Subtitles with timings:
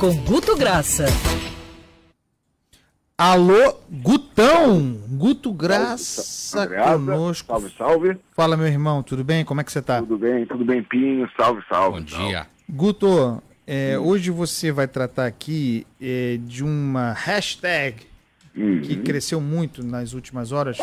[0.00, 1.04] com Guto Graça.
[3.18, 4.98] Alô, Gutão!
[5.10, 7.46] Guto Graça salve, conosco.
[7.46, 8.18] Salve, salve.
[8.34, 9.44] Fala, meu irmão, tudo bem?
[9.44, 9.98] Como é que você tá?
[9.98, 11.28] Tudo bem, tudo bem, Pinho.
[11.36, 11.98] Salve, salve.
[11.98, 12.46] Bom dia.
[12.66, 18.06] Guto, é, hoje você vai tratar aqui é, de uma hashtag
[18.56, 18.80] uhum.
[18.80, 20.78] que cresceu muito nas últimas horas,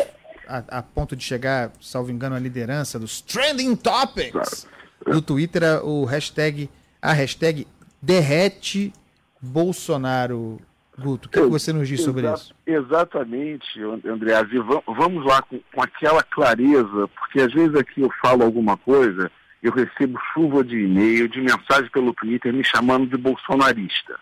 [0.46, 4.64] a, a, ponto de chegar, salvo engano, à liderança dos Trending Topics
[5.04, 6.70] no Twitter, o hashtag,
[7.02, 7.66] a hashtag
[8.00, 8.92] derrete
[9.40, 10.60] Bolsonaro.
[10.98, 12.54] Guto, o que, que, você nos diz sobre Exa isso?
[12.66, 14.48] Exatamente, Andreas.
[14.50, 19.30] E vamos lá com, com, aquela clareza, porque às vezes aqui eu falo alguma coisa,
[19.62, 24.18] eu recebo chuva de e-mail, de mensagem pelo Twitter me chamando de bolsonarista.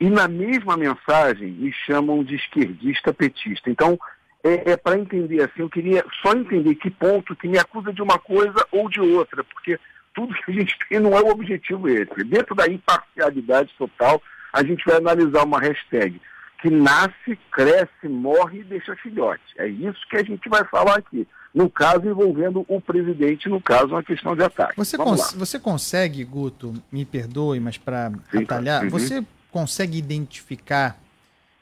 [0.00, 3.70] E na mesma mensagem me chamam de esquerdista petista.
[3.70, 3.96] Então,
[4.42, 8.02] é, é para entender assim, eu queria só entender que ponto que me acusa de
[8.02, 9.78] uma coisa ou de outra, porque
[10.14, 12.24] tudo que a gente tem não é o objetivo esse.
[12.24, 14.22] Dentro da imparcialidade total,
[14.56, 16.18] a gente vai analisar uma hashtag
[16.62, 19.42] que nasce, cresce, morre e deixa filhote.
[19.58, 21.28] É isso que a gente vai falar aqui.
[21.54, 24.74] No caso envolvendo o presidente, no caso, uma questão de ataque.
[24.76, 28.90] Você, cons você consegue, Guto, me perdoe, mas para atalhar, uhum.
[28.90, 30.98] você consegue identificar,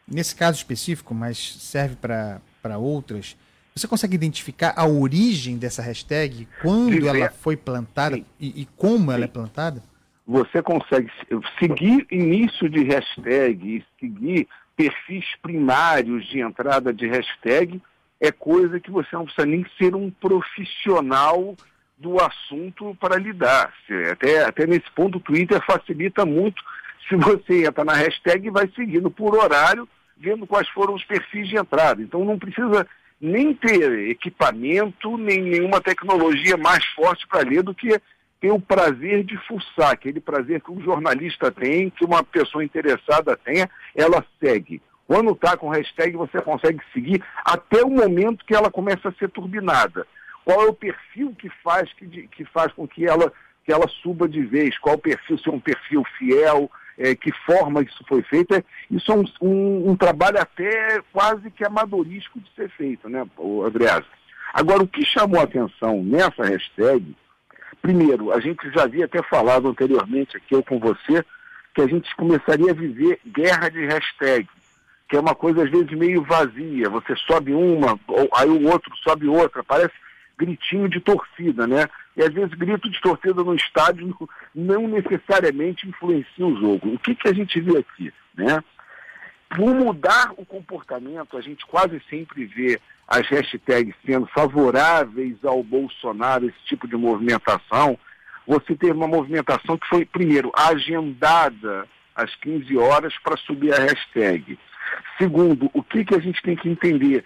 [0.07, 3.37] nesse caso específico, mas serve para outras,
[3.75, 8.27] você consegue identificar a origem dessa hashtag, quando ela foi plantada e,
[8.63, 9.83] e, como ela é plantada?
[10.27, 11.11] Você consegue
[11.59, 17.81] seguir início de hashtag, seguir perfis primários de entrada de hashtag,
[18.21, 21.55] é coisa que você não precisa nem ser um profissional
[21.99, 23.73] do assunto para lidar.
[24.11, 26.63] Até, até nesse ponto o Twitter facilita muito
[27.09, 31.49] se você entra na hashtag e vai seguindo por horário, vendo quais foram os perfis
[31.49, 32.01] de entrada.
[32.01, 32.87] Então não precisa
[33.21, 38.01] nem ter equipamento, nem nenhuma tecnologia mais forte para ler do que
[38.45, 43.35] ter o prazer de fuçar, aquele prazer que um jornalista tem, que uma pessoa interessada
[43.39, 44.83] tenha, ela segue.
[45.07, 49.31] Quando está com hashtag, você consegue seguir até o momento que ela começa a ser
[49.31, 50.07] turbinada.
[50.45, 53.33] Qual é o perfil que faz, que, que faz com que ela,
[53.65, 54.77] que ela suba de vez?
[54.77, 58.63] Qual o perfil, se é um perfil fiel, é, que forma isso foi feito, é,
[58.91, 63.27] isso é um, um, um, trabalho até quase que amadorístico de ser feito, né,
[63.67, 64.05] Andreas?
[64.53, 67.17] Agora, o que chamou a atenção nessa hashtag,
[67.85, 71.23] primeiro, a gente já havia até falado anteriormente aqui, eu com você,
[71.75, 74.49] que a gente começaria a viver guerra de hashtag,
[75.07, 78.01] que é uma coisa às vezes meio vazia, você sobe uma,
[78.39, 79.93] aí o outro sobe outra, parece
[80.39, 81.87] gritinho de torcida, né?
[82.17, 84.17] E às vezes grito de torcida no estádio
[84.55, 86.95] não necessariamente influencia o jogo.
[86.95, 88.65] O que, que a gente vê aqui, né?
[89.51, 96.47] Por mudar o comportamento, a gente quase sempre vê as hashtags sendo favoráveis ao Bolsonaro,
[96.47, 97.99] esse tipo de movimentação.
[98.47, 104.59] Você teve uma movimentação que foi, primeiro, agendada às 15 horas para subir a hashtag.
[105.19, 107.25] Segundo, o que, que a gente tem que entender?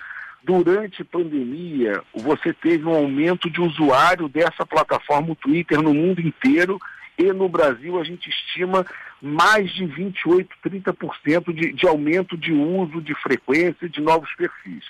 [0.48, 6.22] durante a pandemia, você teve um aumento de usuário dessa plataforma, o Twitter, no mundo
[6.22, 6.78] inteiro,
[7.18, 8.86] e no Brasil a gente estima
[9.20, 14.84] mais de 28, 30% de, de aumento de uso, de frequência de novos perfis.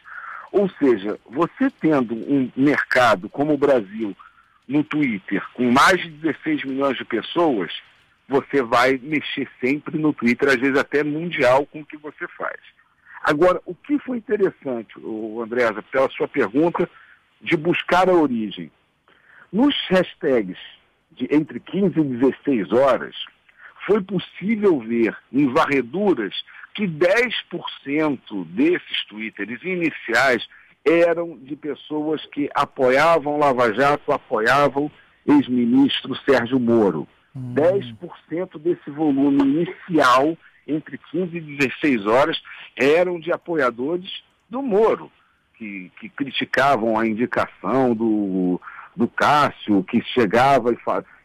[0.52, 4.16] Ou seja, você tendo um mercado como o Brasil
[4.66, 7.72] no Twitter, com mais de 16 milhões de pessoas,
[8.28, 12.58] você vai mexer sempre no Twitter, às vezes até mundial, com o que você faz.
[13.22, 14.94] Agora, o que foi interessante,
[15.42, 16.88] Andréza, pela sua pergunta,
[17.40, 18.70] de buscar a origem.
[19.52, 20.58] Nos hashtags
[21.12, 23.14] de entre 15 e 16 horas,
[23.86, 26.34] foi possível ver em varreduras
[26.78, 30.48] que 10% desses twitters iniciais
[30.84, 34.88] eram de pessoas que apoiavam Lava Jato, apoiavam
[35.26, 37.08] ex-ministro Sérgio Moro.
[37.34, 37.52] Hum.
[37.52, 42.40] 10% desse volume inicial entre 15 e 16 horas,
[42.76, 44.08] eram de apoiadores
[44.48, 45.10] do Moro,
[45.56, 48.60] que, que criticavam a indicação do,
[48.94, 50.78] do Cássio, que chegava e,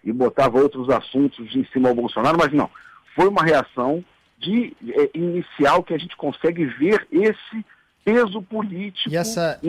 [0.04, 2.72] e botava outros assuntos em cima ao Bolsonaro, mas não.
[3.14, 4.04] Foi uma reação
[4.44, 7.66] de, é, inicial que a gente consegue ver esse
[8.04, 9.10] peso político.
[9.10, 9.60] E essa,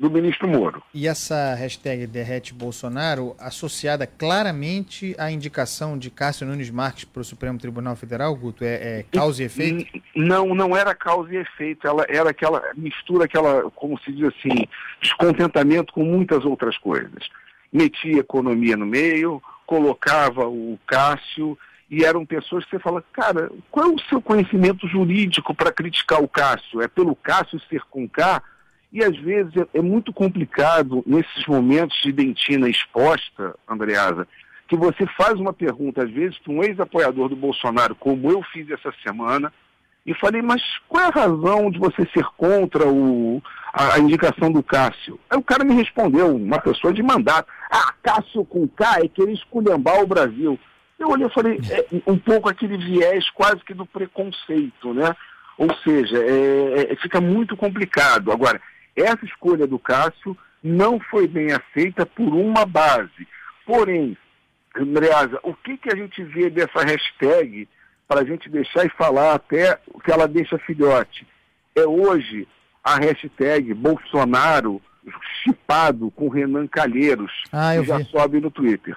[0.00, 0.82] do ministro Moro.
[0.94, 7.24] E essa hashtag derrete Bolsonaro associada claramente à indicação de Cássio Nunes Marques para o
[7.24, 10.00] Supremo Tribunal Federal, Guto, é, é causa e efeito?
[10.16, 14.66] Não, não era causa e efeito, ela era aquela mistura, aquela, como se diz assim,
[15.02, 17.28] descontentamento com muitas outras coisas.
[17.70, 21.58] Metia economia no meio, colocava o Cássio,
[21.90, 26.22] e eram pessoas que você fala, cara, qual é o seu conhecimento jurídico para criticar
[26.22, 26.80] o Cássio?
[26.80, 28.40] É pelo Cássio ser com K?
[28.92, 34.26] E às vezes é, é muito complicado, nesses momentos de dentina exposta, Andreasa,
[34.68, 38.70] que você faz uma pergunta, às vezes, para um ex-apoiador do Bolsonaro, como eu fiz
[38.70, 39.52] essa semana,
[40.06, 44.50] e falei, mas qual é a razão de você ser contra o, a, a, indicação
[44.50, 45.18] do Cássio?
[45.28, 49.32] Aí o cara me respondeu, uma pessoa de mandato, ah, Cássio com K é querer
[49.32, 50.58] esculhambar o Brasil.
[51.00, 55.16] Eu olhei e falei, é um pouco aquele viés quase que do preconceito, né?
[55.56, 58.30] Ou seja, é, é, fica muito complicado.
[58.30, 58.60] Agora,
[58.94, 63.26] essa escolha do Cássio não foi bem aceita por uma base.
[63.64, 64.14] Porém,
[64.76, 67.66] Andreasa, o que, que a gente vê dessa hashtag
[68.06, 71.26] para a gente deixar e falar até o que ela deixa filhote?
[71.74, 72.46] É hoje
[72.84, 74.82] a hashtag Bolsonaro
[75.42, 78.04] chipado com Renan Calheiros, ah, que já vi.
[78.04, 78.96] sobe no Twitter.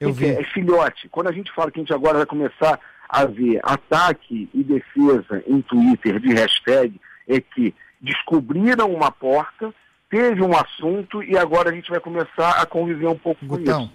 [0.00, 0.26] Eu vi.
[0.26, 1.08] É, é filhote.
[1.10, 5.42] Quando a gente fala que a gente agora vai começar a ver ataque e defesa
[5.46, 9.74] em Twitter de hashtag, é que descobriram uma porta,
[10.08, 13.94] teve um assunto e agora a gente vai começar a conviver um pouco Gutão, com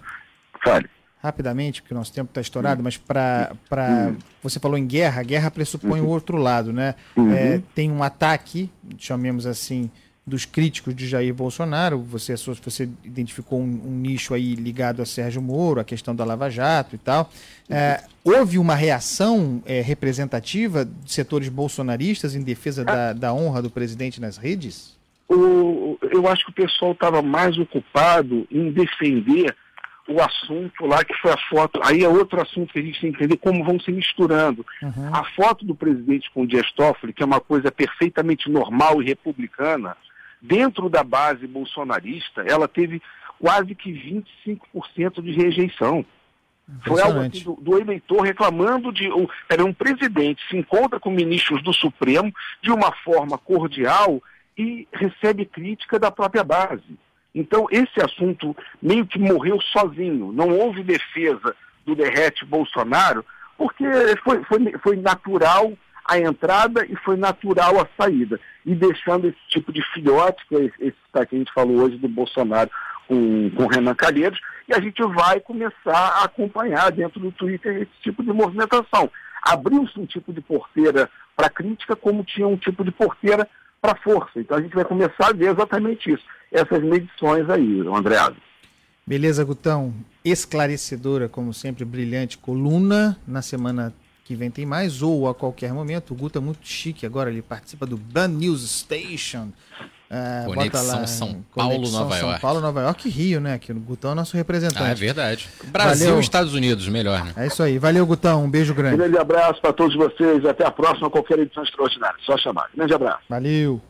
[0.62, 0.88] Fale
[1.26, 3.52] rapidamente, porque o nosso tempo está estourado, mas para.
[4.42, 6.06] Você falou em guerra, a guerra pressupõe uhum.
[6.06, 6.94] o outro lado, né?
[7.16, 7.32] Uhum.
[7.32, 9.90] É, tem um ataque, chamemos assim,
[10.26, 12.00] dos críticos de Jair Bolsonaro.
[12.00, 16.50] Você, você identificou um, um nicho aí ligado a Sérgio Moro, a questão da Lava
[16.50, 17.30] Jato e tal.
[17.70, 23.70] É, houve uma reação é, representativa de setores bolsonaristas em defesa da, da honra do
[23.70, 24.96] presidente nas redes?
[25.28, 29.54] O, eu acho que o pessoal estava mais ocupado em defender
[30.08, 31.80] o assunto lá que foi a foto.
[31.82, 34.64] Aí é outro assunto que a gente tem que entender como vão se misturando.
[34.82, 35.10] Uhum.
[35.12, 39.06] A foto do presidente com o Dias Toffoli, que é uma coisa perfeitamente normal e
[39.06, 39.96] republicana,
[40.46, 43.02] dentro da base bolsonarista, ela teve
[43.38, 46.04] quase que 25% de rejeição.
[46.84, 49.08] Foi algo assim do, do, eleitor reclamando de.
[49.48, 54.20] Era um presidente se encontra com ministros do Supremo de uma forma cordial
[54.58, 56.98] e recebe crítica da própria base.
[57.32, 60.32] Então, esse assunto meio que morreu sozinho.
[60.32, 61.54] Não houve defesa
[61.84, 63.24] do derrete Bolsonaro,
[63.56, 63.84] porque
[64.24, 65.72] foi, foi, foi natural
[66.08, 68.38] a entrada e foi natural a saída.
[68.64, 72.08] E deixando esse tipo de filhote, que é esse que a gente falou hoje do
[72.08, 72.70] Bolsonaro
[73.08, 74.38] com, com Renan Calheiros,
[74.68, 79.10] e a gente vai começar a acompanhar dentro do Twitter esse tipo de movimentação.
[79.42, 83.48] Abriu-se um tipo de porteira para crítica, como tinha um tipo de porteira
[83.80, 84.40] para força.
[84.40, 88.36] Então a gente vai começar a ver exatamente isso, essas medições aí, Andreado.
[89.06, 89.94] Beleza, Gutão.
[90.24, 93.16] Esclarecedora, como sempre, brilhante coluna.
[93.24, 93.94] Na semana
[94.26, 96.12] que vem tem mais, ou a qualquer momento.
[96.12, 99.52] O Guto é muito chique agora, ele participa do Ban News Station.
[100.08, 102.32] Uh, Conexão lá, São Paulo, Conexão Nova York.
[102.32, 103.58] São Paulo, Nova York e Rio, né?
[103.58, 104.82] Que o Gutão é nosso representante.
[104.82, 105.48] Ah, é verdade.
[105.64, 107.32] Brasil e Estados Unidos, melhor, né?
[107.36, 107.78] É isso aí.
[107.78, 108.44] Valeu, Gutão.
[108.44, 108.94] Um beijo grande.
[108.94, 110.44] Um grande abraço para todos vocês.
[110.44, 112.16] Até a próxima, qualquer edição extraordinária.
[112.24, 112.68] Só chamar.
[112.74, 113.22] Grande abraço.
[113.28, 113.80] Valeu.